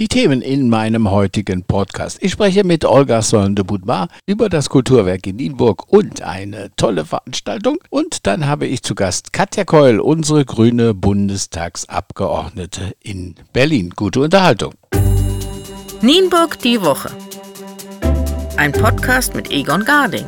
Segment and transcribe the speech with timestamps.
[0.00, 2.16] Die Themen in meinem heutigen Podcast.
[2.22, 7.04] Ich spreche mit Olga Soln de Boudmar über das Kulturwerk in Nienburg und eine tolle
[7.04, 7.76] Veranstaltung.
[7.90, 13.92] Und dann habe ich zu Gast Katja Keul, unsere grüne Bundestagsabgeordnete in Berlin.
[13.94, 14.72] Gute Unterhaltung.
[16.00, 17.10] Nienburg die Woche.
[18.56, 20.24] Ein Podcast mit Egon Garding.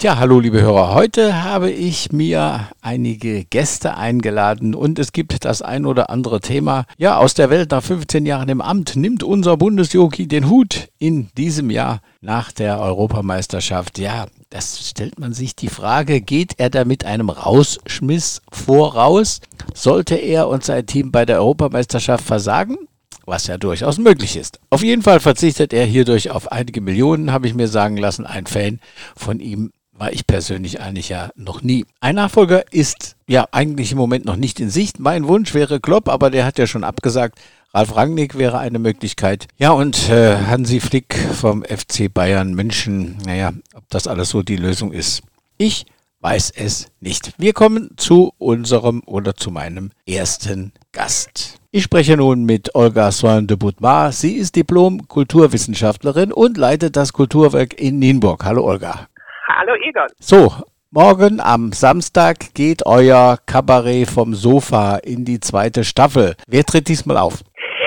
[0.00, 0.94] Tja, hallo liebe Hörer.
[0.94, 6.86] Heute habe ich mir einige Gäste eingeladen und es gibt das ein oder andere Thema.
[6.96, 11.28] Ja, aus der Welt nach 15 Jahren im Amt nimmt unser Bundesjogi den Hut in
[11.36, 13.98] diesem Jahr nach der Europameisterschaft.
[13.98, 19.42] Ja, das stellt man sich die Frage, geht er da mit einem Rausschmiss voraus?
[19.74, 22.78] Sollte er und sein Team bei der Europameisterschaft versagen?
[23.26, 24.58] was ja durchaus möglich ist.
[24.70, 28.26] Auf jeden Fall verzichtet er hierdurch auf einige Millionen, habe ich mir sagen lassen.
[28.26, 28.80] Ein Fan
[29.14, 31.84] von ihm war ich persönlich eigentlich ja noch nie.
[32.00, 34.98] Ein Nachfolger ist ja eigentlich im Moment noch nicht in Sicht.
[34.98, 37.38] Mein Wunsch wäre Klopp, aber der hat ja schon abgesagt.
[37.74, 39.46] Ralf Rangnick wäre eine Möglichkeit.
[39.58, 43.18] Ja, und äh, Hansi Flick vom FC Bayern München.
[43.26, 45.22] Naja, ob das alles so die Lösung ist.
[45.58, 45.84] Ich
[46.20, 47.34] weiß es nicht.
[47.36, 51.58] Wir kommen zu unserem oder zu meinem ersten Gast.
[51.72, 54.12] Ich spreche nun mit Olga Soin de Boutmar.
[54.12, 58.44] Sie ist Diplom-Kulturwissenschaftlerin und leitet das Kulturwerk in Nienburg.
[58.44, 59.06] Hallo Olga.
[59.56, 60.06] Hallo Egon.
[60.20, 60.52] So,
[60.90, 66.36] morgen am Samstag geht euer Kabarett vom Sofa in die zweite Staffel.
[66.46, 67.42] Wer tritt diesmal auf?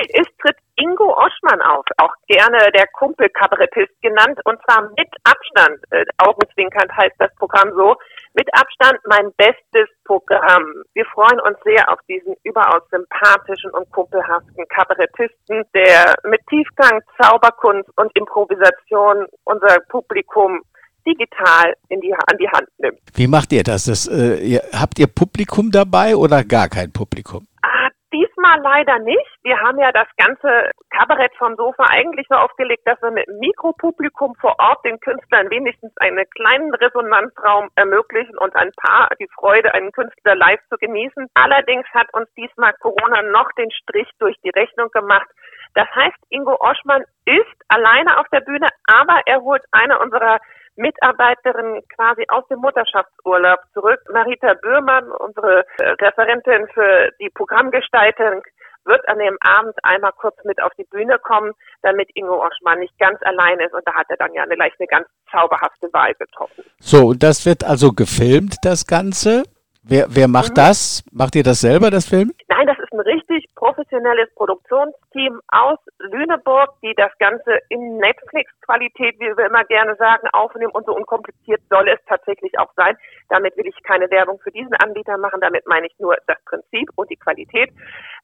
[0.10, 5.80] Es tritt Ingo Oschmann auf, auch gerne der Kumpelkabarettist genannt, und zwar mit Abstand.
[5.92, 7.96] Äh, augenzwinkernd heißt das Programm so.
[8.34, 10.66] Mit Abstand mein bestes Programm.
[10.94, 17.90] Wir freuen uns sehr auf diesen überaus sympathischen und kumpelhaften Kabarettisten, der mit Tiefgang, Zauberkunst
[17.96, 20.62] und Improvisation unser Publikum
[21.06, 23.00] digital in die, an die Hand nimmt.
[23.14, 23.86] Wie macht ihr das?
[23.86, 27.48] das äh, ihr, habt ihr Publikum dabei oder gar kein Publikum?
[27.62, 29.30] Ah, diesmal leider nicht.
[29.44, 34.36] Wir haben ja das ganze Kabarett vom Sofa eigentlich so aufgelegt, dass wir mit Mikropublikum
[34.40, 39.92] vor Ort den Künstlern wenigstens einen kleinen Resonanzraum ermöglichen und ein paar die Freude, einen
[39.92, 41.28] Künstler live zu genießen.
[41.34, 45.28] Allerdings hat uns diesmal Corona noch den Strich durch die Rechnung gemacht.
[45.76, 50.40] Das heißt, Ingo Oschmann ist alleine auf der Bühne, aber er holt eine unserer
[50.76, 54.00] Mitarbeiterin quasi aus dem Mutterschaftsurlaub zurück.
[54.12, 58.42] Marita Böhrmann, unsere äh, Referentin für die Programmgestaltung,
[58.86, 62.98] wird an dem Abend einmal kurz mit auf die Bühne kommen, damit Ingo Oschmann nicht
[63.00, 63.74] ganz allein ist.
[63.74, 66.64] Und da hat er dann ja eine, leicht eine ganz zauberhafte Wahl getroffen.
[66.80, 69.44] So, und das wird also gefilmt, das Ganze.
[69.84, 70.56] Wer, wer macht mhm.
[70.56, 71.04] das?
[71.12, 72.32] Macht ihr das selber, das Film?
[72.48, 79.48] Nein, das ein richtig professionelles Produktionsteam aus Lüneburg, die das Ganze in Netflix-Qualität, wie wir
[79.48, 82.96] immer gerne sagen, aufnehmen und so unkompliziert soll es tatsächlich auch sein.
[83.30, 86.90] Damit will ich keine Werbung für diesen Anbieter machen, damit meine ich nur das Prinzip
[86.96, 87.72] und die Qualität.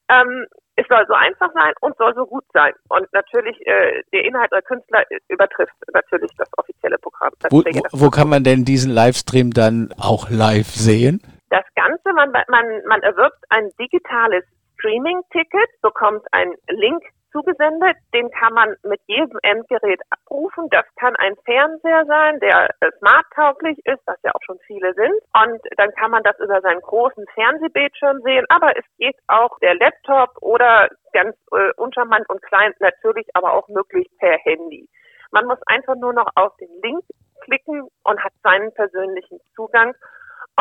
[0.10, 2.74] Ähm, es soll so einfach sein und soll so gut sein.
[2.88, 7.34] Und natürlich, äh, der Inhalt der Künstler übertrifft natürlich das offizielle Programm.
[7.50, 11.22] Wo, wo, wo kann man denn diesen Livestream dann auch live sehen?
[11.50, 14.46] Das Ganze, man, man, man erwirbt ein digitales
[14.80, 20.68] Streaming-Ticket, bekommt ein Link zugesendet, den kann man mit jedem Endgerät abrufen.
[20.72, 25.14] Das kann ein Fernseher sein, der smarttauglich ist, was ja auch schon viele sind.
[25.34, 28.46] Und dann kann man das über seinen großen Fernsehbildschirm sehen.
[28.50, 33.68] Aber es geht auch der Laptop oder ganz äh, uncharmant und klein natürlich, aber auch
[33.68, 34.88] möglich per Handy.
[35.32, 37.04] Man muss einfach nur noch auf den Link
[37.42, 39.94] klicken und hat seinen persönlichen Zugang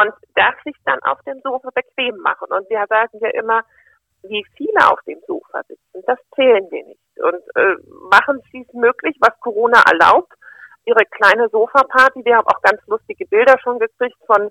[0.00, 2.48] und darf sich dann auf dem Sofa bequem machen.
[2.50, 3.62] Und wir sagen ja immer,
[4.22, 7.00] wie viele auf dem Sofa sitzen, das zählen wir nicht.
[7.16, 7.76] Und äh,
[8.10, 10.32] machen Sie es möglich, was Corona erlaubt,
[10.84, 12.24] Ihre kleine Sofaparty.
[12.24, 14.50] Wir haben auch ganz lustige Bilder schon gekriegt von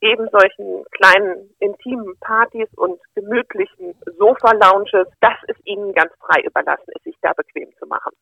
[0.00, 5.08] eben solchen kleinen intimen Partys und gemütlichen Sofa-Lounges.
[5.20, 8.12] Das ist Ihnen ganz frei überlassen, es sich da bequem zu machen.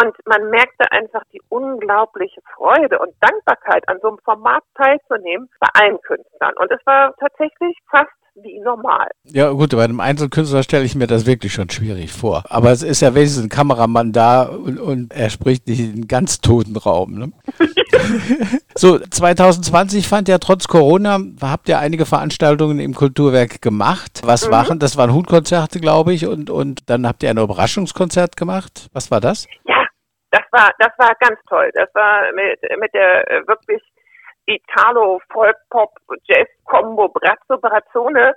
[0.00, 5.68] Und man merkte einfach die unglaubliche Freude und Dankbarkeit, an so einem Format teilzunehmen bei
[5.74, 6.54] allen Künstlern.
[6.56, 9.08] Und es war tatsächlich fast wie normal.
[9.24, 12.44] Ja gut, bei einem Einzelkünstler stelle ich mir das wirklich schon schwierig vor.
[12.48, 16.40] Aber es ist ja wenigstens ein Kameramann da und, und er spricht nicht in ganz
[16.40, 17.18] toten Raum.
[17.18, 17.32] Ne?
[18.74, 24.22] so, 2020 fand ja trotz Corona, habt ihr einige Veranstaltungen im Kulturwerk gemacht.
[24.24, 24.52] Was mhm.
[24.52, 28.88] waren, das waren Hutkonzerte, glaube ich, und, und dann habt ihr ein Überraschungskonzert gemacht.
[28.92, 29.46] Was war das?
[29.66, 29.81] Ja,
[30.32, 31.70] das war, das war ganz toll.
[31.74, 33.82] Das war mit, mit der äh, wirklich
[34.46, 35.90] Italo, Folk, Pop,
[36.24, 38.34] Jazz, Combo, Brazzo, Brazzone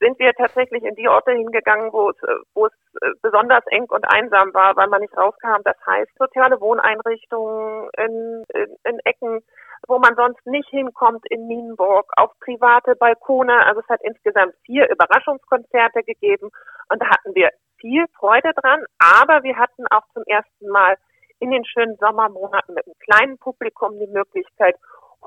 [0.00, 2.16] sind wir tatsächlich in die Orte hingegangen, wo es,
[2.54, 2.72] wo es
[3.02, 5.62] äh, besonders eng und einsam war, weil man nicht rauskam.
[5.64, 9.40] Das heißt, soziale Wohneinrichtungen in, in, in Ecken,
[9.88, 13.66] wo man sonst nicht hinkommt in Nienburg, auf private Balkone.
[13.66, 16.50] Also es hat insgesamt vier Überraschungskonzerte gegeben
[16.88, 20.96] und da hatten wir viel Freude dran, aber wir hatten auch zum ersten Mal
[21.40, 24.76] in den schönen Sommermonaten mit einem kleinen Publikum die Möglichkeit,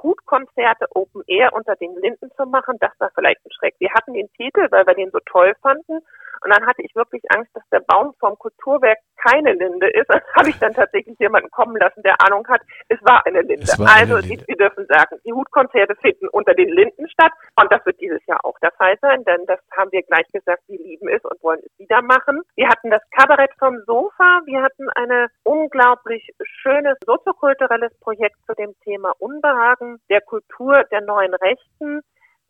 [0.02, 3.76] Hutkonzerte Open Air unter den Linden zu machen, das war vielleicht ein Schreck.
[3.80, 6.00] Wir hatten den Titel, weil wir den so toll fanden.
[6.42, 10.10] Und dann hatte ich wirklich Angst, dass der Baum vom Kulturwerk keine Linde ist.
[10.10, 12.62] Das habe ich dann tatsächlich jemanden kommen lassen, der Ahnung hat.
[12.90, 13.68] Es war eine Linde.
[13.78, 14.44] War eine also, Linde.
[14.48, 17.32] Sie, dürfen sagen, die Hutkonzerte finden unter den Linden statt.
[17.60, 20.64] Und das wird dieses Jahr auch der Fall sein, denn das haben wir gleich gesagt,
[20.68, 22.42] wir lieben es und wollen es wieder machen.
[22.56, 24.42] Wir hatten das Kabarett vom Sofa.
[24.46, 31.34] Wir hatten eine unglaublich schönes soziokulturelles Projekt zu dem Thema Unbehagen der Kultur der neuen
[31.34, 32.02] Rechten.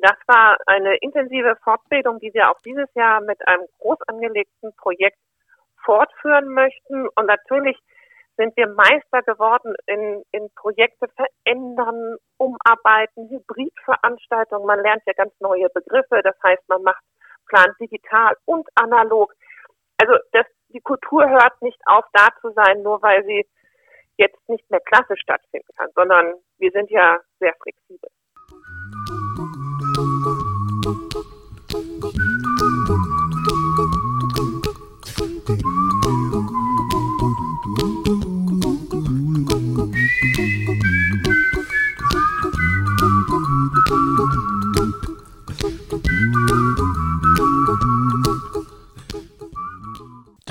[0.04, 5.18] Das war eine intensive Fortbildung, die wir auch dieses Jahr mit einem groß angelegten Projekt
[5.82, 7.08] fortführen möchten.
[7.16, 7.80] Und natürlich
[8.36, 14.68] sind wir Meister geworden in, in Projekte verändern, umarbeiten, Hybridveranstaltungen.
[14.68, 16.22] Man lernt ja ganz neue Begriffe.
[16.22, 17.04] Das heißt, man macht,
[17.48, 19.34] plant digital und analog.
[20.02, 23.48] Also das, die Kultur hört nicht auf, da zu sein, nur weil sie
[24.18, 28.10] jetzt nicht mehr klassisch stattfinden kann, sondern wir sind ja sehr flexibel.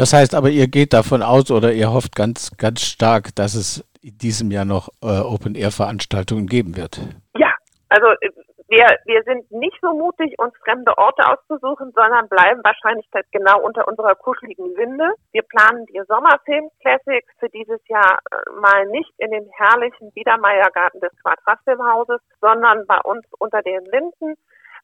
[0.03, 3.85] Das heißt aber, ihr geht davon aus oder ihr hofft ganz, ganz stark, dass es
[4.01, 7.01] in diesem Jahr noch äh, Open-Air-Veranstaltungen geben wird.
[7.39, 7.55] Ja,
[7.89, 8.31] also äh,
[8.73, 13.87] wir, wir sind nicht so mutig, uns fremde Orte auszusuchen, sondern bleiben wahrscheinlich genau unter
[13.87, 15.13] unserer kuscheligen Winde.
[15.33, 21.01] Wir planen die Sommerfilm Classics für dieses Jahr äh, mal nicht in dem herrlichen Biedermeiergarten
[21.01, 24.37] des Quadratfilmhauses, sondern bei uns unter den Linden,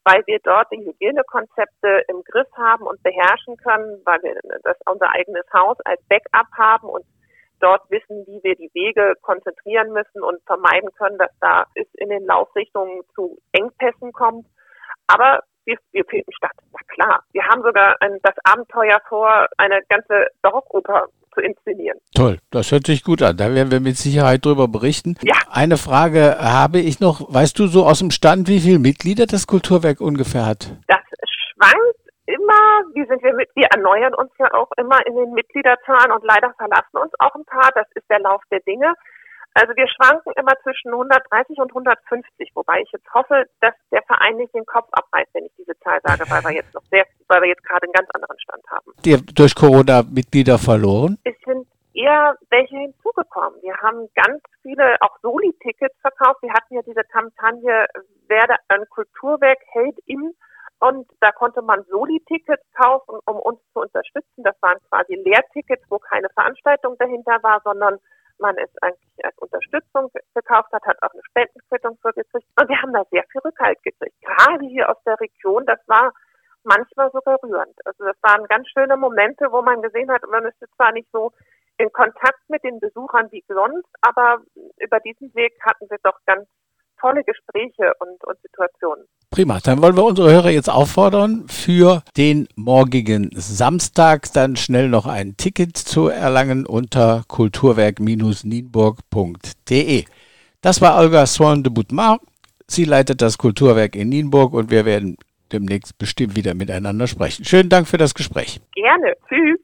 [0.05, 5.09] weil wir dort die Hygienekonzepte im Griff haben und beherrschen können, weil wir das unser
[5.15, 7.05] eigenes Haus als Backup haben und
[7.59, 12.09] dort wissen, wie wir die Wege konzentrieren müssen und vermeiden können, dass da es in
[12.09, 14.45] den Laufrichtungen zu Engpässen kommt.
[15.07, 16.51] Aber wir, wir finden statt.
[16.71, 17.23] Na klar.
[17.31, 21.99] Wir haben sogar ein, das Abenteuer vor, eine ganze Barockoper zu inszenieren.
[22.15, 23.37] Toll, das hört sich gut an.
[23.37, 25.15] Da werden wir mit Sicherheit drüber berichten.
[25.21, 25.35] Ja.
[25.51, 27.33] Eine Frage habe ich noch.
[27.33, 30.71] Weißt du so aus dem Stand, wie viele Mitglieder das Kulturwerk ungefähr hat?
[30.87, 30.99] Das
[31.53, 31.98] schwankt
[32.49, 36.23] immer, wie sind wir mit, wir erneuern uns ja auch immer in den Mitgliederzahlen und
[36.23, 37.69] leider verlassen uns auch ein paar.
[37.75, 38.93] Das ist der Lauf der Dinge.
[39.55, 44.37] Also wir schwanken immer zwischen 130 und 150, wobei ich jetzt hoffe, dass der Verein
[44.37, 47.41] nicht den Kopf abreißt, wenn ich diese Zahl sage, weil wir jetzt noch sehr, weil
[47.41, 48.91] wir jetzt gerade einen ganz anderen Stand haben.
[49.03, 51.17] Die durch Corona Mitglieder verloren?
[51.23, 53.59] Es sind eher welche hinzugekommen.
[53.61, 56.43] Wir haben ganz viele auch Soli-Tickets verkauft.
[56.43, 57.87] Wir hatten ja diese Kampagne
[58.27, 60.31] Werde ein Kulturwerk hält im
[60.79, 64.43] und da konnte man Soli-Tickets kaufen, um uns zu unterstützen.
[64.43, 67.99] Das waren quasi Lehrtickets, wo keine Veranstaltung dahinter war, sondern
[68.39, 72.47] man es eigentlich als Unterstützung gekauft hat, hat auch eine Spendenquittung für gekriegt.
[72.59, 74.15] Und wir haben da sehr viel Rückhalt gekriegt.
[74.21, 76.13] Gerade hier aus der Region, das war
[76.63, 77.75] manchmal sogar rührend.
[77.85, 81.31] Also das waren ganz schöne Momente, wo man gesehen hat, man ist zwar nicht so
[81.77, 84.41] in Kontakt mit den Besuchern wie sonst, aber
[84.77, 86.47] über diesen Weg hatten wir doch ganz
[86.99, 89.05] tolle Gespräche und, und Situationen.
[89.31, 95.05] Prima, dann wollen wir unsere Hörer jetzt auffordern, für den morgigen Samstag dann schnell noch
[95.05, 100.05] ein Ticket zu erlangen unter kulturwerk-nienburg.de.
[100.61, 102.19] Das war Olga Swan de Boutmar.
[102.67, 105.17] Sie leitet das Kulturwerk in Nienburg und wir werden
[105.51, 107.45] demnächst bestimmt wieder miteinander sprechen.
[107.45, 108.61] Schönen Dank für das Gespräch.
[108.75, 109.15] Gerne.
[109.27, 109.59] Tschüss.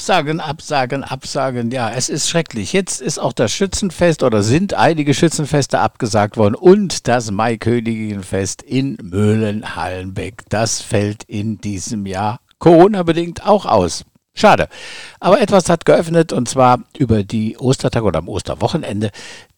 [0.00, 1.70] Absagen, absagen, absagen.
[1.72, 2.72] Ja, es ist schrecklich.
[2.72, 8.96] Jetzt ist auch das Schützenfest oder sind einige Schützenfeste abgesagt worden und das Maiköniginfest in
[9.02, 10.44] Möhlen-Hallenbeck.
[10.48, 14.06] Das fällt in diesem Jahr Corona-bedingt auch aus.
[14.32, 14.68] Schade.
[15.20, 19.10] Aber etwas hat geöffnet und zwar über die Ostertag oder am Osterwochenende.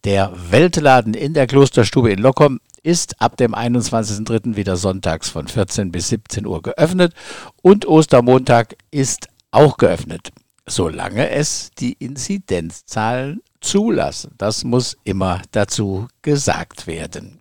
[0.03, 4.57] Der Weltladen in der Klosterstube in Lockom ist ab dem 21.03.
[4.57, 7.15] wieder sonntags von 14 bis 17 Uhr geöffnet
[7.63, 10.31] und Ostermontag ist auch geöffnet,
[10.67, 14.35] solange es die Inzidenzzahlen zulassen.
[14.39, 17.39] Das muss immer dazu gesagt werden.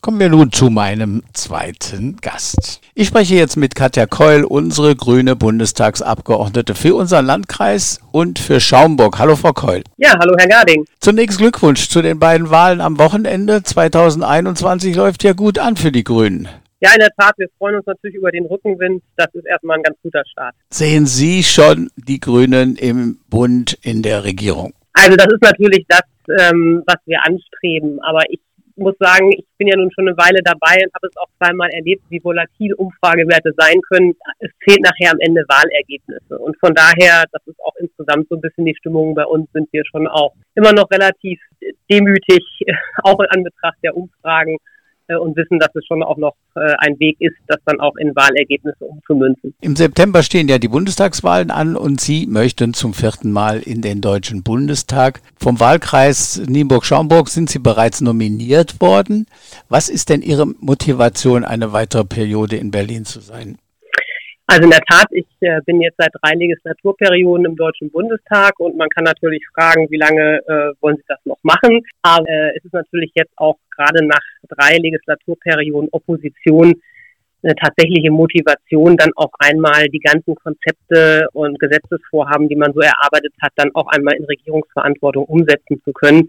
[0.00, 2.80] Kommen wir nun zu meinem zweiten Gast.
[2.94, 9.18] Ich spreche jetzt mit Katja Keul, unsere grüne Bundestagsabgeordnete für unseren Landkreis und für Schaumburg.
[9.18, 9.82] Hallo, Frau Keul.
[9.96, 10.84] Ja, hallo, Herr Garding.
[11.00, 13.62] Zunächst Glückwunsch zu den beiden Wahlen am Wochenende.
[13.62, 16.48] 2021 läuft ja gut an für die Grünen.
[16.82, 19.02] Ja, in der Tat, wir freuen uns natürlich über den Rückenwind.
[19.16, 20.54] Das ist erstmal ein ganz guter Start.
[20.70, 24.72] Sehen Sie schon die Grünen im Bund in der Regierung?
[24.94, 26.02] Also das ist natürlich das,
[26.40, 28.00] ähm, was wir anstreben.
[28.00, 28.40] Aber ich
[28.76, 31.68] muss sagen, ich bin ja nun schon eine Weile dabei und habe es auch zweimal
[31.68, 34.16] erlebt, wie volatil Umfragewerte sein können.
[34.38, 36.38] Es zählt nachher am Ende Wahlergebnisse.
[36.38, 39.68] Und von daher, das ist auch insgesamt so ein bisschen die Stimmung bei uns, sind
[39.72, 41.38] wir schon auch immer noch relativ
[41.90, 42.42] demütig,
[43.02, 44.56] auch in Anbetracht der Umfragen
[45.16, 48.14] und wissen, dass es schon auch noch äh, ein Weg ist, das dann auch in
[48.14, 49.54] Wahlergebnisse umzumünzen.
[49.60, 54.00] Im September stehen ja die Bundestagswahlen an und Sie möchten zum vierten Mal in den
[54.00, 55.20] Deutschen Bundestag.
[55.36, 59.26] Vom Wahlkreis Nienburg-Schaumburg sind Sie bereits nominiert worden.
[59.68, 63.58] Was ist denn Ihre Motivation, eine weitere Periode in Berlin zu sein?
[64.50, 68.76] Also in der Tat, ich äh, bin jetzt seit drei Legislaturperioden im Deutschen Bundestag und
[68.76, 71.86] man kann natürlich fragen, wie lange äh, wollen Sie das noch machen.
[72.02, 76.74] Aber äh, es ist natürlich jetzt auch gerade nach drei Legislaturperioden Opposition
[77.44, 83.32] eine tatsächliche Motivation, dann auch einmal die ganzen Konzepte und Gesetzesvorhaben, die man so erarbeitet
[83.40, 86.28] hat, dann auch einmal in Regierungsverantwortung umsetzen zu können.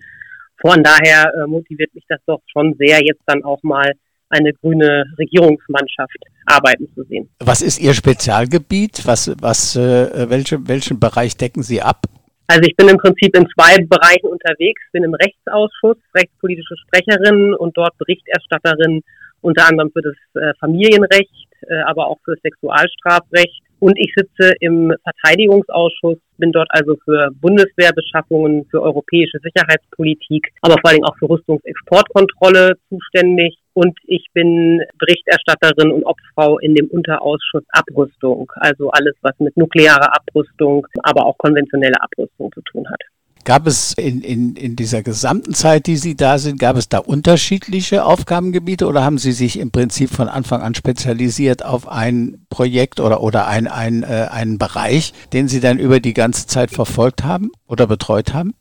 [0.62, 3.94] Von daher äh, motiviert mich das doch schon sehr, jetzt dann auch mal
[4.32, 7.30] eine grüne Regierungsmannschaft arbeiten zu sehen.
[7.40, 9.06] Was ist Ihr Spezialgebiet?
[9.06, 12.06] Was, was, äh, welche, welchen Bereich decken Sie ab?
[12.48, 17.78] Also ich bin im Prinzip in zwei Bereichen unterwegs, bin im Rechtsausschuss, rechtspolitische Sprecherin und
[17.78, 19.02] dort Berichterstatterin
[19.40, 23.64] unter anderem für das äh, Familienrecht, äh, aber auch für das Sexualstrafrecht.
[23.82, 30.92] Und ich sitze im Verteidigungsausschuss, bin dort also für Bundeswehrbeschaffungen, für europäische Sicherheitspolitik, aber vor
[30.92, 33.58] allem auch für Rüstungsexportkontrolle zuständig.
[33.74, 40.16] Und ich bin Berichterstatterin und Obfrau in dem Unterausschuss Abrüstung, also alles, was mit nuklearer
[40.16, 43.02] Abrüstung, aber auch konventioneller Abrüstung zu tun hat.
[43.44, 47.00] Gab es in, in, in dieser gesamten Zeit, die Sie da sind, gab es da
[47.00, 53.00] unterschiedliche Aufgabengebiete oder haben Sie sich im Prinzip von Anfang an spezialisiert auf ein Projekt
[53.00, 57.24] oder, oder ein, ein, äh, einen Bereich, den Sie dann über die ganze Zeit verfolgt
[57.24, 58.54] haben oder betreut haben?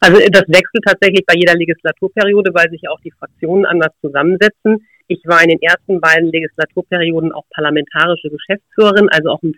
[0.00, 4.86] Also das wechselt tatsächlich bei jeder Legislaturperiode, weil sich auch die Fraktionen anders zusammensetzen.
[5.08, 9.54] Ich war in den ersten beiden Legislaturperioden auch parlamentarische Geschäftsführerin, also auch im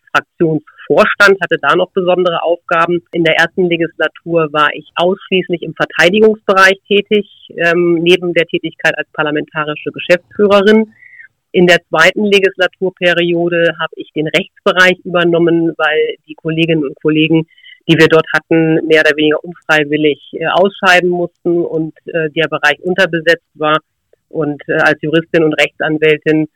[0.86, 3.02] Fraktionsvorstand, hatte da noch besondere Aufgaben.
[3.12, 7.26] In der ersten Legislatur war ich ausschließlich im Verteidigungsbereich tätig,
[7.56, 10.92] ähm, neben der Tätigkeit als parlamentarische Geschäftsführerin.
[11.52, 17.46] In der zweiten Legislaturperiode habe ich den Rechtsbereich übernommen, weil die Kolleginnen und Kollegen,
[17.88, 22.80] die wir dort hatten, mehr oder weniger unfreiwillig äh, ausscheiden mussten und äh, der Bereich
[22.80, 23.78] unterbesetzt war
[24.30, 26.48] und äh, als Juristin und Rechtsanwältin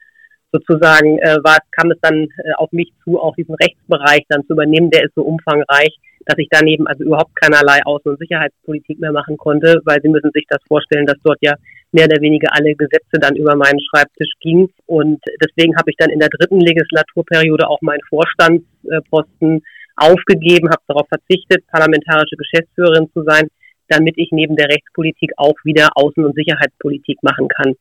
[0.53, 4.55] sozusagen äh, war, kam es dann äh, auf mich zu, auch diesen Rechtsbereich dann zu
[4.55, 4.91] übernehmen.
[4.91, 9.37] Der ist so umfangreich, dass ich daneben also überhaupt keinerlei Außen- und Sicherheitspolitik mehr machen
[9.37, 11.55] konnte, weil Sie müssen sich das vorstellen, dass dort ja
[11.93, 14.69] mehr oder weniger alle Gesetze dann über meinen Schreibtisch gingen.
[14.87, 19.63] Und deswegen habe ich dann in der dritten Legislaturperiode auch meinen Vorstandsposten
[19.97, 23.49] aufgegeben, habe darauf verzichtet, parlamentarische Geschäftsführerin zu sein,
[23.89, 27.75] damit ich neben der Rechtspolitik auch wieder Außen- und Sicherheitspolitik machen kann.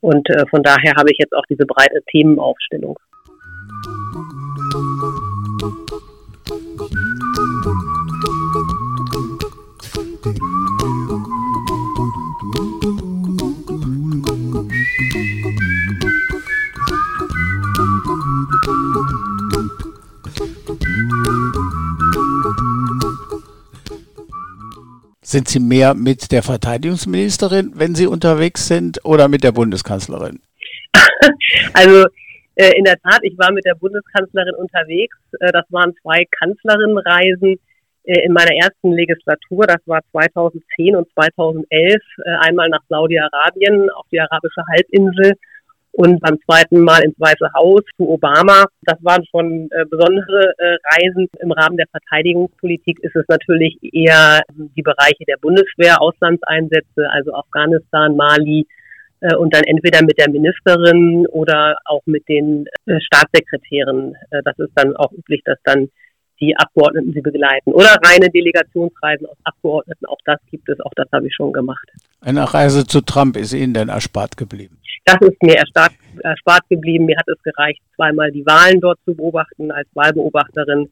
[0.00, 2.98] Und äh, von daher habe ich jetzt auch diese breite Themenaufstellung.
[25.26, 30.38] Sind Sie mehr mit der Verteidigungsministerin, wenn Sie unterwegs sind, oder mit der Bundeskanzlerin?
[31.74, 32.06] also
[32.54, 35.16] äh, in der Tat, ich war mit der Bundeskanzlerin unterwegs.
[35.40, 37.58] Äh, das waren zwei Kanzlerinnenreisen
[38.04, 39.66] äh, in meiner ersten Legislatur.
[39.66, 41.96] Das war 2010 und 2011.
[42.24, 45.32] Äh, einmal nach Saudi-Arabien auf die arabische Halbinsel
[45.96, 48.66] und beim zweiten Mal ins Weiße Haus zu Obama.
[48.82, 51.26] Das waren schon äh, besondere äh, Reisen.
[51.40, 58.14] Im Rahmen der Verteidigungspolitik ist es natürlich eher die Bereiche der Bundeswehr, Auslandseinsätze, also Afghanistan,
[58.14, 58.66] Mali,
[59.20, 64.14] äh, und dann entweder mit der Ministerin oder auch mit den Staatssekretären.
[64.44, 65.88] Das ist dann auch üblich, dass dann
[66.40, 67.72] die Abgeordneten sie begleiten.
[67.72, 71.88] Oder reine Delegationsreisen aus Abgeordneten, auch das gibt es, auch das habe ich schon gemacht.
[72.20, 74.78] Eine Reise zu Trump ist Ihnen denn erspart geblieben?
[75.04, 77.06] Das ist mir erspart, erspart geblieben.
[77.06, 80.90] Mir hat es gereicht, zweimal die Wahlen dort zu beobachten als Wahlbeobachterin.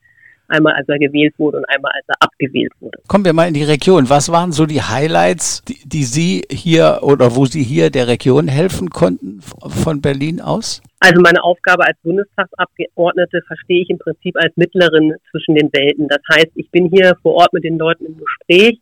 [0.48, 2.98] Einmal als er gewählt wurde und einmal als er abgewählt wurde.
[3.08, 4.10] Kommen wir mal in die Region.
[4.10, 8.48] Was waren so die Highlights, die, die Sie hier oder wo Sie hier der Region
[8.48, 10.82] helfen konnten von Berlin aus?
[11.00, 16.08] Also meine Aufgabe als Bundestagsabgeordnete verstehe ich im Prinzip als Mittlerin zwischen den Welten.
[16.08, 18.80] Das heißt, ich bin hier vor Ort mit den Leuten im Gespräch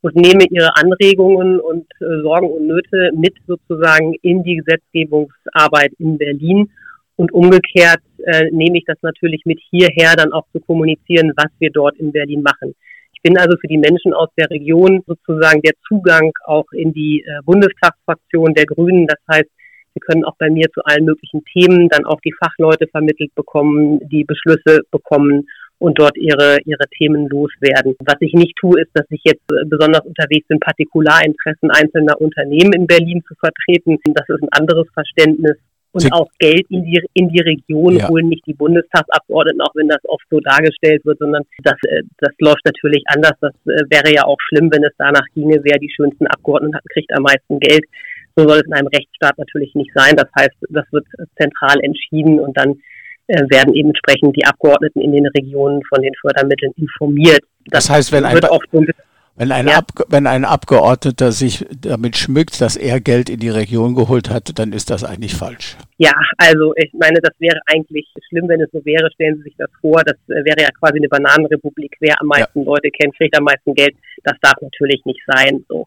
[0.00, 6.18] und nehme ihre Anregungen und äh, Sorgen und Nöte mit sozusagen in die Gesetzgebungsarbeit in
[6.18, 6.70] Berlin.
[7.16, 11.70] Und umgekehrt äh, nehme ich das natürlich mit hierher dann auch zu kommunizieren, was wir
[11.70, 12.74] dort in Berlin machen.
[13.12, 17.24] Ich bin also für die Menschen aus der Region sozusagen der Zugang auch in die
[17.26, 19.06] äh, Bundestagsfraktion der Grünen.
[19.06, 19.50] Das heißt,
[19.94, 23.98] Sie können auch bei mir zu allen möglichen Themen dann auch die Fachleute vermittelt bekommen,
[24.08, 27.96] die Beschlüsse bekommen und dort ihre, ihre Themen loswerden.
[28.00, 32.72] Was ich nicht tue, ist, dass ich jetzt äh, besonders unterwegs bin, Partikularinteressen einzelner Unternehmen
[32.74, 33.98] in Berlin zu vertreten.
[34.14, 35.56] Das ist ein anderes Verständnis.
[35.92, 38.08] Und Sie auch Geld in die, in die Region ja.
[38.08, 42.34] holen nicht die Bundestagsabgeordneten, auch wenn das oft so dargestellt wird, sondern das, äh, das
[42.38, 43.32] läuft natürlich anders.
[43.40, 46.84] Das äh, wäre ja auch schlimm, wenn es danach ginge, wer die schönsten Abgeordneten hat,
[46.92, 47.84] kriegt am meisten Geld.
[48.36, 50.14] So soll es in einem Rechtsstaat natürlich nicht sein.
[50.14, 52.76] Das heißt, das wird zentral entschieden und dann
[53.28, 57.42] äh, werden eben entsprechend die Abgeordneten in den Regionen von den Fördermitteln informiert.
[57.66, 58.38] Das, das heißt, wenn ein,
[59.38, 59.80] wenn ein, ja.
[60.08, 64.72] wenn ein Abgeordneter sich damit schmückt, dass er Geld in die Region geholt hat, dann
[64.72, 65.76] ist das eigentlich falsch.
[65.98, 69.10] Ja, also ich meine, das wäre eigentlich schlimm, wenn es so wäre.
[69.12, 71.96] Stellen Sie sich das vor, das äh, wäre ja quasi eine Bananenrepublik.
[72.00, 72.66] Wer am meisten ja.
[72.66, 73.94] Leute kennt, kriegt am meisten Geld.
[74.24, 75.64] Das darf natürlich nicht sein.
[75.68, 75.86] So.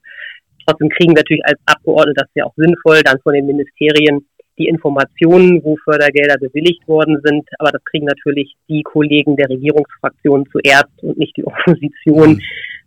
[0.66, 4.26] Trotzdem kriegen wir natürlich als Abgeordnete, das ist ja auch sinnvoll, dann von den Ministerien
[4.58, 7.48] die Informationen, wo Fördergelder bewilligt worden sind.
[7.60, 12.42] Aber das kriegen natürlich die Kollegen der Regierungsfraktionen zuerst und nicht die Opposition, mhm.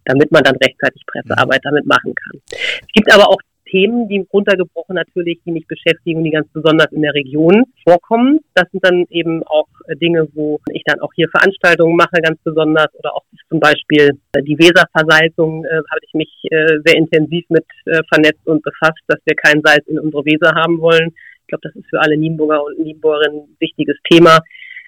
[0.05, 2.41] Damit man dann rechtzeitig Pressearbeit damit machen kann.
[2.51, 3.41] Es gibt aber auch
[3.75, 8.39] Themen, die runtergebrochen natürlich, die mich beschäftigen und die ganz besonders in der Region vorkommen.
[8.55, 9.67] Das sind dann eben auch
[10.01, 14.11] Dinge, wo ich dann auch hier Veranstaltungen mache, ganz besonders oder auch zum Beispiel
[14.43, 19.19] die Weserversalzung äh, habe ich mich äh, sehr intensiv mit äh, vernetzt und befasst, dass
[19.25, 21.13] wir kein Salz in unsere Weser haben wollen.
[21.43, 24.39] Ich glaube, das ist für alle Nienburger und Nienburgerinnen ein wichtiges Thema.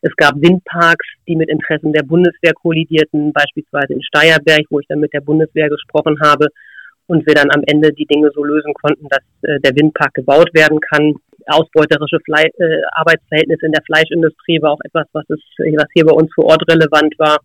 [0.07, 5.01] Es gab Windparks, die mit Interessen der Bundeswehr kollidierten, beispielsweise in Steierberg, wo ich dann
[5.01, 6.47] mit der Bundeswehr gesprochen habe
[7.09, 10.51] und wir dann am Ende die Dinge so lösen konnten, dass äh, der Windpark gebaut
[10.55, 11.15] werden kann.
[11.47, 16.15] Ausbeuterische Fle äh, Arbeitsverhältnisse in der Fleischindustrie war auch etwas, was, es, was hier bei
[16.15, 17.39] uns vor Ort relevant war.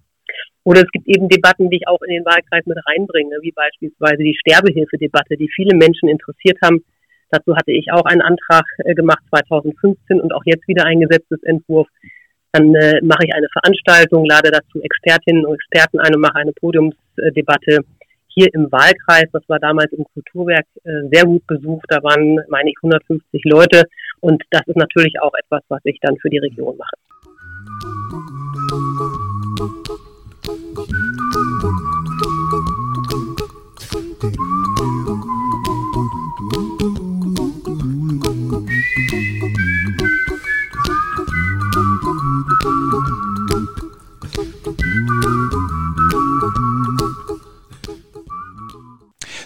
[0.63, 4.21] Oder es gibt eben Debatten, die ich auch in den Wahlkreis mit reinbringe, wie beispielsweise
[4.21, 6.83] die Sterbehilfedebatte, die viele Menschen interessiert haben,
[7.31, 11.87] Dazu hatte ich auch einen Antrag äh, gemacht 2015 und auch jetzt wieder ein Gesetzesentwurf.
[12.53, 16.51] Dann äh, mache ich eine Veranstaltung, lade dazu Expertinnen und Experten ein und mache eine
[16.51, 17.79] Podiumsdebatte
[18.27, 19.25] hier im Wahlkreis.
[19.31, 21.85] Das war damals im Kulturwerk äh, sehr gut besucht.
[21.87, 23.83] Da waren, meine ich, 150 Leute.
[24.19, 26.95] Und das ist natürlich auch etwas, was ich dann für die Region mache.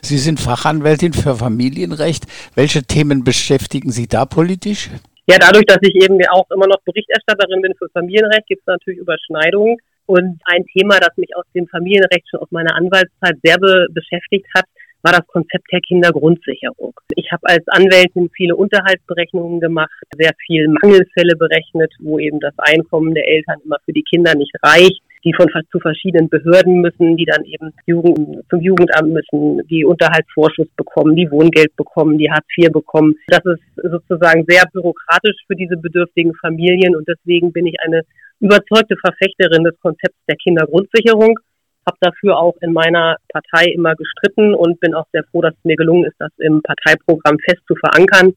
[0.06, 2.26] Sie sind Fachanwältin für Familienrecht.
[2.54, 4.92] Welche Themen beschäftigen Sie da politisch?
[5.28, 9.00] Ja, dadurch, dass ich eben auch immer noch Berichterstatterin bin für Familienrecht, gibt es natürlich
[9.00, 9.78] Überschneidungen.
[10.06, 14.46] Und ein Thema, das mich aus dem Familienrecht schon aus meiner Anwaltszeit sehr be beschäftigt
[14.54, 14.66] hat,
[15.02, 16.94] war das Konzept der Kindergrundsicherung.
[17.16, 23.16] Ich habe als Anwältin viele Unterhaltsberechnungen gemacht, sehr viel Mangelfälle berechnet, wo eben das Einkommen
[23.16, 27.26] der Eltern immer für die Kinder nicht reicht die von zu verschiedenen Behörden müssen, die
[27.26, 32.72] dann eben Jugend, zum Jugendamt müssen, die Unterhaltsvorschuss bekommen, die Wohngeld bekommen, die Hartz IV
[32.72, 33.16] bekommen.
[33.28, 38.02] Das ist sozusagen sehr bürokratisch für diese bedürftigen Familien und deswegen bin ich eine
[38.40, 41.40] überzeugte Verfechterin des Konzepts der Kindergrundsicherung
[41.86, 45.64] habe dafür auch in meiner Partei immer gestritten und bin auch sehr froh, dass es
[45.64, 48.34] mir gelungen ist, das im Parteiprogramm fest zu verankern.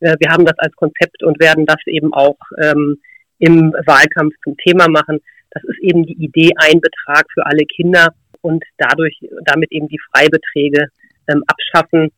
[0.00, 2.98] Äh, wir haben das als Konzept und werden das eben auch ähm,
[3.38, 5.20] im Wahlkampf zum Thema machen.
[5.52, 8.08] Das ist eben die Idee, ein Betrag für alle Kinder
[8.40, 10.88] und dadurch, damit eben die Freibeträge
[11.28, 12.10] ähm, abschaffen.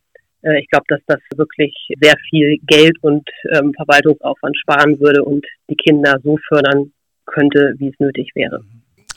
[0.42, 5.44] Äh, ich glaube, dass das wirklich sehr viel Geld und ähm, Verwaltungsaufwand sparen würde und
[5.68, 6.92] die Kinder so fördern
[7.26, 8.62] könnte, wie es nötig wäre.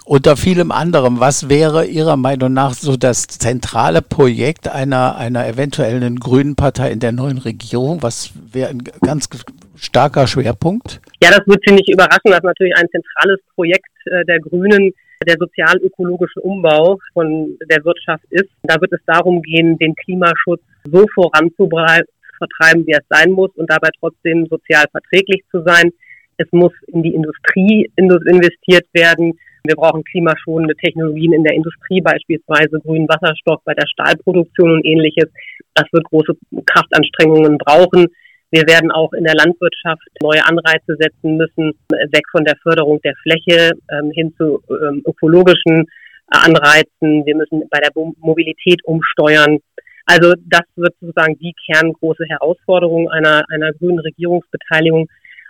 [0.07, 6.15] Unter vielem anderem, was wäre Ihrer Meinung nach so das zentrale Projekt einer, einer eventuellen
[6.21, 8.01] grünen Partei in der neuen Regierung?
[8.01, 9.27] Was wäre ein ganz
[9.75, 11.01] starker Schwerpunkt?
[11.21, 14.93] Ja, das wird Sie nicht überraschen, dass natürlich ein zentrales Projekt äh, der Grünen
[15.27, 18.49] der sozial-ökologische Umbau von der Wirtschaft ist.
[18.63, 23.89] Da wird es darum gehen, den Klimaschutz so voranzutreiben, wie es sein muss und dabei
[23.99, 25.91] trotzdem sozial verträglich zu sein.
[26.37, 29.37] Es muss in die Industrie investiert werden.
[29.63, 35.29] Wir brauchen klimaschonende Technologien in der Industrie, beispielsweise grünen Wasserstoff bei der Stahlproduktion und ähnliches.
[35.73, 36.33] Das wird große
[36.65, 38.07] Kraftanstrengungen brauchen.
[38.51, 43.13] Wir werden auch in der Landwirtschaft neue Anreize setzen müssen, weg von der Förderung der
[43.21, 45.85] Fläche ähm, hin zu ähm, ökologischen
[46.27, 47.25] Anreizen.
[47.25, 49.59] Wir müssen bei der Mobilität umsteuern.
[50.05, 55.09] Also das wird sozusagen die kerngroße Herausforderung einer, einer grünen Regierungsbeteiligung.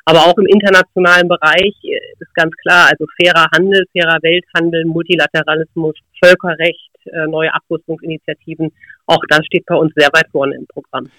[0.10, 5.96] Aber auch im internationalen Bereich äh, ist ganz klar, also fairer Handel, fairer Welthandel, Multilateralismus,
[6.24, 8.72] Völkerrecht, äh, neue Abrüstungsinitiativen,
[9.06, 11.10] auch das steht bei uns sehr weit vorne im Programm.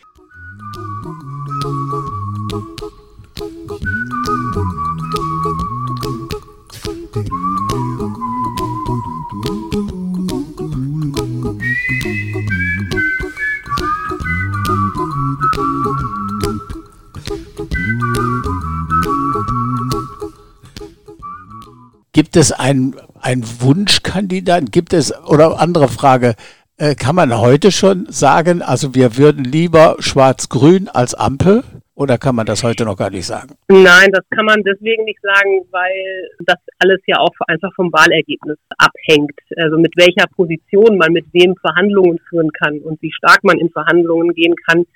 [22.12, 24.70] Gibt es einen, einen Wunschkandidaten?
[24.70, 26.34] Gibt es, oder andere Frage,
[26.78, 31.64] äh, kann man heute schon sagen, also wir würden lieber schwarz-grün als Ampel?
[31.94, 33.56] Oder kann man das heute noch gar nicht sagen?
[33.66, 38.56] Nein, das kann man deswegen nicht sagen, weil das alles ja auch einfach vom Wahlergebnis
[38.78, 39.34] abhängt.
[39.56, 43.68] Also mit welcher Position man mit wem Verhandlungen führen kann und wie stark man in
[43.70, 44.86] Verhandlungen gehen kann,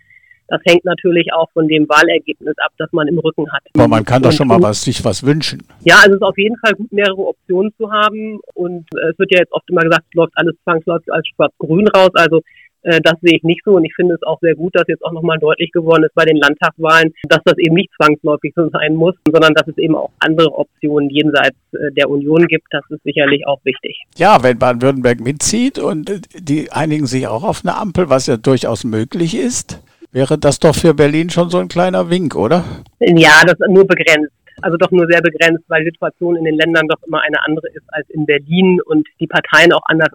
[0.48, 3.62] das hängt natürlich auch von dem Wahlergebnis ab, das man im Rücken hat.
[3.74, 5.62] Aber man kann doch schon mal was, sich was wünschen.
[5.84, 8.40] Ja, also es ist auf jeden Fall gut, mehrere Optionen zu haben.
[8.54, 11.88] Und äh, es wird ja jetzt oft immer gesagt, es läuft alles zwangsläufig als schwarz-grün
[11.88, 12.10] raus.
[12.14, 12.40] Also
[12.82, 15.04] äh, das sehe ich nicht so und ich finde es auch sehr gut, dass jetzt
[15.04, 18.94] auch nochmal deutlich geworden ist bei den Landtagswahlen, dass das eben nicht zwangsläufig so sein
[18.94, 22.66] muss, sondern dass es eben auch andere Optionen jenseits äh, der Union gibt.
[22.70, 24.02] Das ist sicherlich auch wichtig.
[24.16, 28.84] Ja, wenn Baden-Württemberg mitzieht und die einigen sich auch auf eine Ampel, was ja durchaus
[28.84, 29.80] möglich ist,
[30.12, 32.64] wäre das doch für Berlin schon so ein kleiner Wink, oder?
[33.00, 34.32] Ja, das ist nur begrenzt.
[34.60, 37.68] Also doch nur sehr begrenzt, weil die Situation in den Ländern doch immer eine andere
[37.74, 40.10] ist als in Berlin und die Parteien auch anders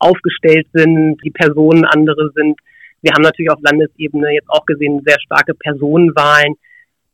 [0.00, 2.58] aufgestellt sind, die Personen andere sind.
[3.02, 6.56] Wir haben natürlich auf Landesebene jetzt auch gesehen sehr starke Personenwahlen.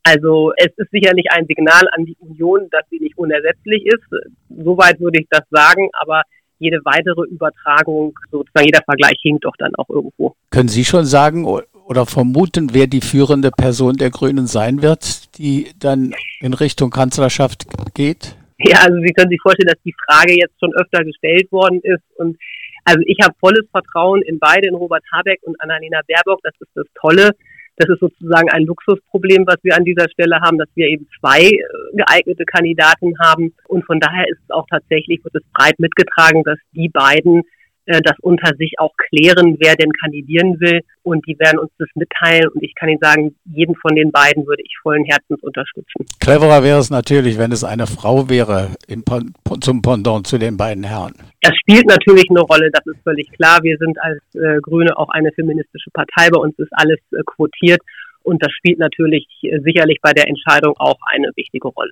[0.01, 4.03] Also es ist sicherlich ein Signal an die Union, dass sie nicht unersetzlich ist.
[4.49, 6.23] Soweit würde ich das sagen, aber
[6.59, 10.35] jede weitere Übertragung, sozusagen jeder Vergleich hinkt doch dann auch irgendwo.
[10.49, 11.45] Können Sie schon sagen
[11.85, 17.65] oder vermuten, wer die führende Person der Grünen sein wird, die dann in Richtung Kanzlerschaft
[17.93, 18.35] geht?
[18.59, 22.03] Ja, also Sie können sich vorstellen, dass die Frage jetzt schon öfter gestellt worden ist
[22.17, 22.37] und
[22.85, 26.41] also ich habe volles Vertrauen in beide, in Robert Habeck und Annalena Baerbock.
[26.43, 27.31] Das ist das Tolle.
[27.77, 31.41] Das ist sozusagen ein Luxusproblem, was wir an dieser Stelle haben, dass wir eben zwei
[31.41, 31.59] äh,
[31.93, 33.53] geeignete Kandidaten haben.
[33.67, 37.41] Und von daher ist es auch tatsächlich, wird es breit mitgetragen, dass die beiden
[37.85, 40.81] das unter sich auch klären, wer denn kandidieren will.
[41.03, 42.47] Und die werden uns das mitteilen.
[42.49, 46.05] Und ich kann Ihnen sagen, jeden von den beiden würde ich vollen Herzens unterstützen.
[46.19, 49.03] Cleverer wäre es natürlich, wenn es eine Frau wäre im,
[49.59, 51.13] zum Pendant zu den beiden Herren.
[51.41, 53.59] Das spielt natürlich eine Rolle, das ist völlig klar.
[53.63, 56.29] Wir sind als äh, Grüne auch eine feministische Partei.
[56.29, 57.81] Bei uns ist alles äh, quotiert.
[58.23, 61.91] Und das spielt natürlich äh, sicherlich bei der Entscheidung auch eine wichtige Rolle.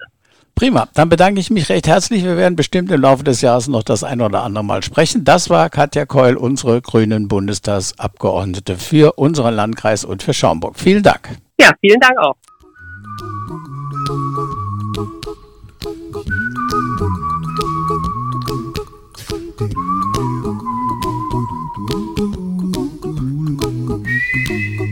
[0.61, 2.23] Prima, dann bedanke ich mich recht herzlich.
[2.23, 5.25] Wir werden bestimmt im Laufe des Jahres noch das ein oder andere Mal sprechen.
[5.25, 10.77] Das war Katja Keul, unsere grünen Bundestagsabgeordnete für unseren Landkreis und für Schaumburg.
[10.77, 11.29] Vielen Dank.
[11.59, 12.35] Ja, vielen Dank auch.
[19.57, 19.75] Thank
[24.79, 24.87] you.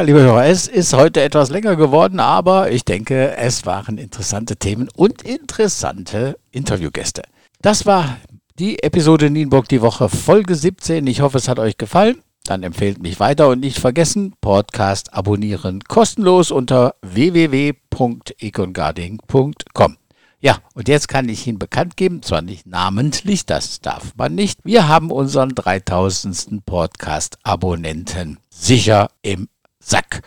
[0.00, 4.56] Ja, liebe Hörer, es ist heute etwas länger geworden, aber ich denke, es waren interessante
[4.56, 7.20] Themen und interessante Interviewgäste.
[7.60, 8.16] Das war
[8.58, 11.06] die Episode Nienburg die Woche Folge 17.
[11.06, 12.22] Ich hoffe, es hat euch gefallen.
[12.44, 19.96] Dann empfehlt mich weiter und nicht vergessen, Podcast abonnieren kostenlos unter www.econgarding.com.
[20.40, 24.60] Ja, und jetzt kann ich Ihnen bekannt geben, zwar nicht namentlich, das darf man nicht.
[24.64, 26.64] Wir haben unseren 3000.
[26.64, 29.48] Podcast-Abonnenten sicher im
[29.80, 30.22] Sack.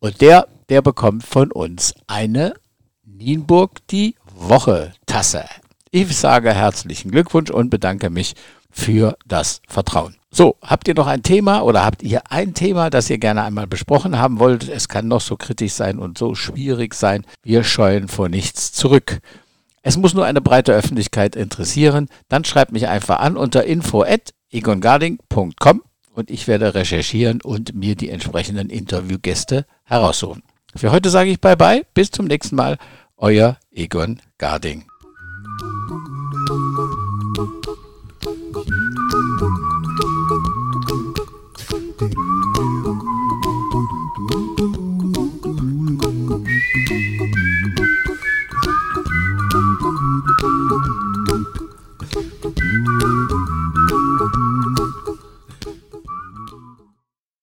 [0.00, 2.54] Und der, der bekommt von uns eine
[3.04, 5.44] Nienburg die Woche Tasse.
[5.90, 8.34] Ich sage herzlichen Glückwunsch und bedanke mich
[8.70, 10.16] für das Vertrauen.
[10.30, 13.68] So, habt ihr noch ein Thema oder habt ihr ein Thema, das ihr gerne einmal
[13.68, 14.68] besprochen haben wollt?
[14.68, 17.24] Es kann noch so kritisch sein und so schwierig sein.
[17.44, 19.20] Wir scheuen vor nichts zurück.
[19.82, 22.08] Es muss nur eine breite Öffentlichkeit interessieren.
[22.28, 25.82] Dann schreibt mich einfach an unter info@egongarding.com
[26.14, 30.42] und ich werde recherchieren und mir die entsprechenden Interviewgäste heraussuchen.
[30.74, 32.78] Für heute sage ich bye bye, bis zum nächsten Mal,
[33.16, 34.84] euer Egon Garding.